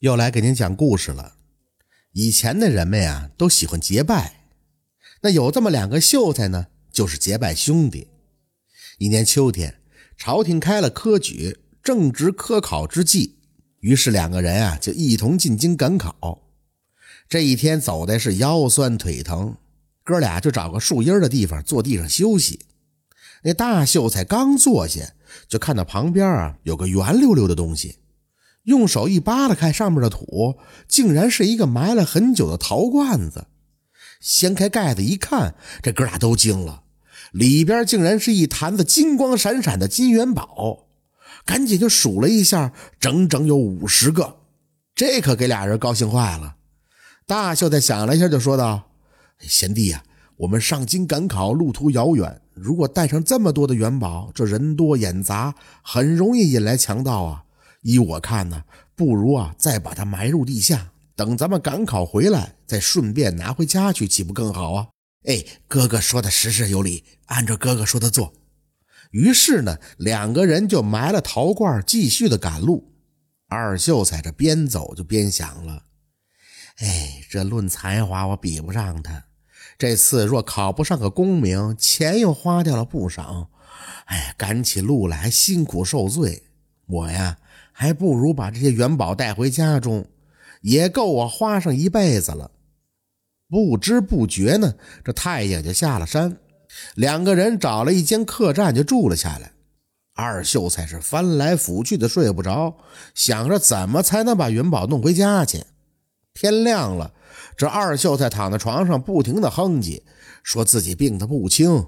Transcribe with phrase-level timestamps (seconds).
[0.00, 1.34] 又来给您讲故事了。
[2.12, 4.46] 以前的人们呀，都喜欢结拜。
[5.20, 8.08] 那有这么两个秀才呢，就是结拜兄弟。
[8.96, 9.82] 一年秋天，
[10.16, 13.36] 朝廷开了科举，正值科考之际，
[13.80, 16.48] 于是两个人啊就一同进京赶考。
[17.28, 19.58] 这一天走的是腰酸腿疼，
[20.02, 22.64] 哥俩就找个树荫的地方坐地上休息。
[23.42, 25.12] 那大秀才刚坐下，
[25.46, 27.98] 就看到旁边啊有个圆溜溜的东西。
[28.64, 30.56] 用手一扒拉开上面的土，
[30.86, 33.46] 竟然是一个埋了很久的陶罐子。
[34.20, 36.82] 掀开盖子一看，这哥俩都惊了，
[37.32, 40.86] 里边竟然是一坛子金光闪闪的金元宝。
[41.46, 44.36] 赶紧就数了一下，整整有五十个，
[44.94, 46.56] 这可给俩人高兴坏了。
[47.26, 48.90] 大秀才想了一下，就说道
[49.40, 50.02] ：“贤弟呀，
[50.36, 57.44] 我们上京赶考，路途遥远，如果带上这么多的元宝，这人多眼杂，很容易引来强盗啊。”
[57.82, 64.88] 依我看呢，不如啊，再把它埋入地下，等咱们赶考回来，再顺便拿回家去，岂不更好啊？
[65.26, 68.32] 哎，哥哥说的实事有理，按照哥哥说的做。
[69.10, 72.92] 于是呢，两个人就埋了陶罐，继续的赶路。
[73.48, 75.82] 二秀才这边走就边想了：
[76.78, 79.24] 哎，这论才华我比不上他，
[79.76, 83.50] 这次若考不上个功名，钱又花掉了不少。
[84.04, 86.44] 哎，赶起路来还辛苦受罪，
[86.86, 87.38] 我呀。
[87.80, 90.04] 还不如把这些元宝带回家中，
[90.60, 92.50] 也够我花上一辈子了。
[93.48, 96.36] 不知不觉呢，这太阳就下了山，
[96.94, 99.52] 两个人找了一间客栈就住了下来。
[100.14, 102.76] 二秀才是翻来覆去的睡不着，
[103.14, 105.64] 想着怎么才能把元宝弄回家去。
[106.34, 107.14] 天亮了，
[107.56, 110.02] 这二秀才躺在床上不停的哼唧，
[110.42, 111.86] 说自己病得不轻。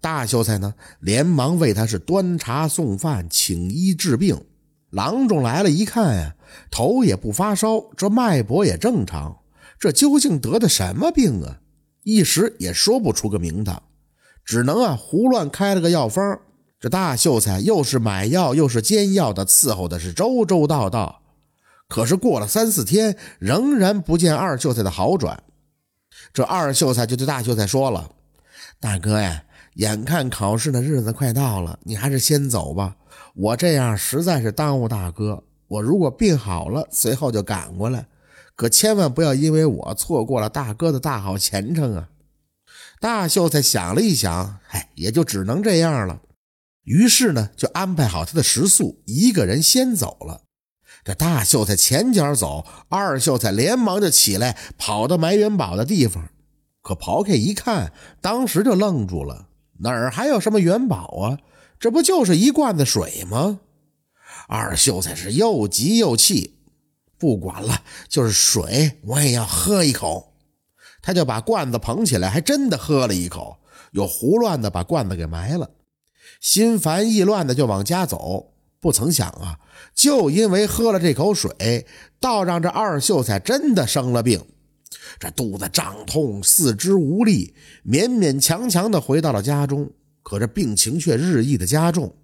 [0.00, 4.44] 大秀才呢，连忙为他是端茶送饭，请医治病。
[4.92, 6.34] 郎中来了，一看呀，
[6.70, 9.38] 头也不发烧，这脉搏也正常，
[9.78, 11.60] 这究竟得的什么病啊？
[12.02, 13.82] 一时也说不出个名堂，
[14.44, 16.40] 只能啊胡乱开了个药方。
[16.78, 21.22] 这大秀才又是买药又是煎药的伺候的是周周到到，
[21.88, 25.42] 可是过了三四天，仍然不见二秀才的好转。
[26.34, 28.10] 这二秀才就对大秀才说了
[28.78, 29.44] ：“大哥呀。”
[29.74, 32.96] 眼看考试的日子快到了，你还是先走吧。
[33.34, 35.44] 我这样实在是耽误大哥。
[35.68, 38.06] 我如果病好了，随后就赶过来。
[38.54, 42.10] 可千万不要因为我错过了大哥的大好前程啊！
[43.00, 46.20] 大秀才想了一想，哎，也就只能这样了。
[46.84, 50.42] 于是呢，就安排好他的食宿，一个人先走了。
[51.02, 56.28] 这大秀才前脚走，二秀才连忙就起来，跑到埋元宝的地方。
[56.82, 59.48] 可刨开一看，当时就愣住了。
[59.82, 61.38] 哪儿还有什么元宝啊？
[61.78, 63.60] 这不就是一罐子水吗？
[64.46, 66.58] 二秀才是又急又气，
[67.18, 70.34] 不管了，就是水我也要喝一口。
[71.02, 73.56] 他就把罐子捧起来，还真的喝了一口，
[73.90, 75.70] 又胡乱的把罐子给埋了。
[76.40, 79.58] 心烦意乱的就往家走，不曾想啊，
[79.94, 81.86] 就因为喝了这口水，
[82.20, 84.46] 倒让这二秀才真的生了病。
[85.18, 87.54] 这肚子胀痛，四肢无力，
[87.86, 89.90] 勉勉强强的回到了家中。
[90.22, 92.14] 可这病情却日益的加重。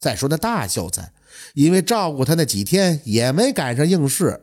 [0.00, 1.12] 再说那大秀才，
[1.54, 4.40] 因为照顾他那几天也没赶上应试，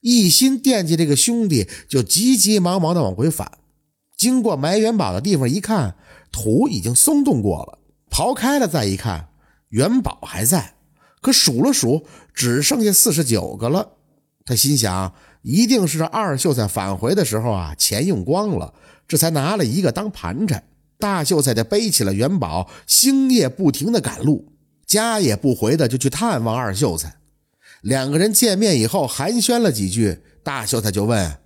[0.00, 3.58] 一心惦记这个兄弟，就急急忙忙的往回返。
[4.16, 5.96] 经过埋元宝的地方一看，
[6.30, 7.78] 土已经松动过了。
[8.10, 9.28] 刨开了再一看，
[9.70, 10.74] 元宝还在，
[11.20, 13.94] 可数了数，只剩下四十九个了。
[14.44, 15.12] 他心想。
[15.42, 18.74] 一定是这二秀才返回的时候啊，钱用光了，
[19.06, 20.62] 这才拿了一个当盘缠。
[20.98, 24.52] 大秀才就背起了元宝，星夜不停的赶路，
[24.84, 27.14] 家也不回的就去探望二秀才。
[27.82, 31.38] 两个人见面以后寒暄了几句，大秀才就问：“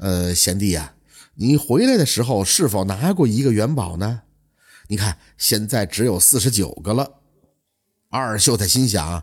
[0.00, 0.94] 呃，贤弟呀，
[1.34, 4.22] 你回来的时候是否拿过一个元宝呢？
[4.86, 7.20] 你看现在只有四十九个了。”
[8.08, 9.22] 二秀才心想：“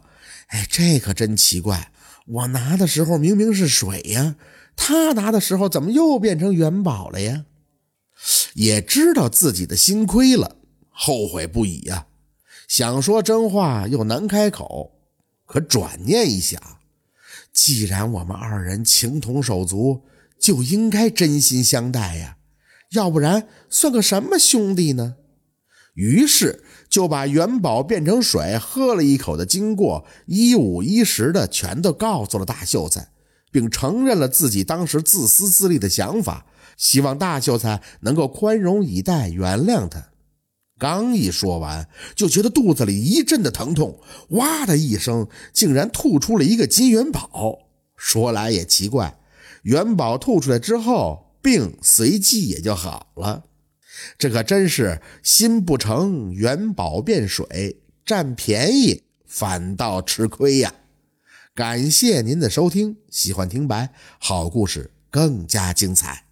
[0.49, 1.91] 哎，这可真奇怪。”
[2.25, 4.35] 我拿的时候明明是水呀，
[4.75, 7.45] 他拿的时候怎么又变成元宝了呀？
[8.55, 10.55] 也知道自己的心亏了，
[10.89, 12.07] 后悔不已呀。
[12.67, 14.93] 想说真话又难开口，
[15.45, 16.59] 可转念一想，
[17.53, 20.01] 既然我们二人情同手足，
[20.39, 22.37] 就应该真心相待呀，
[22.91, 25.17] 要不然算个什么兄弟呢？
[25.93, 26.63] 于是。
[26.95, 33.09] 就把元宝变成水喝了一口的经过，一五一十的全都告诉了大秀才，
[33.51, 36.45] 并承认了自己当时自私自利的想法，
[36.77, 40.11] 希望大秀才能够宽容以待，原谅他。
[40.79, 43.99] 刚一说完，就觉得肚子里一阵的疼痛，
[44.29, 47.59] 哇的一声，竟然吐出了一个金元宝。
[47.97, 49.19] 说来也奇怪，
[49.63, 53.43] 元宝吐出来之后，病随即也就好了。
[54.17, 60.73] 这可真是心不成，元宝变水，占便宜反倒吃亏呀！
[61.53, 66.24] 感谢您的收听，喜欢听白好故事更加精彩。